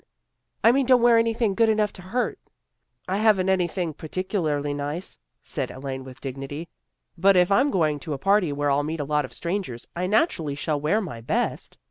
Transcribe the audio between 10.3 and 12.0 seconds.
rally shall wear my best."